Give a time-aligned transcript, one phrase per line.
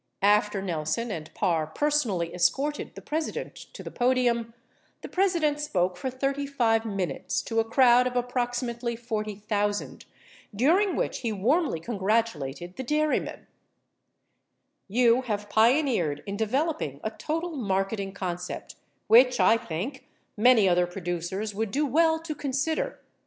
[0.21, 4.53] 53 After Nelson and Parr personally escorted the President to the podium, 54
[5.03, 10.05] the President spoke for 35 minutes 55 to a crowd of approximately 40,000
[10.55, 13.45] during which he warmly congratulated the dairymen:
[14.87, 20.87] You have pioneered in developing a total marketing con cept which, I think, many other
[20.87, 22.99] producers would do well to consider.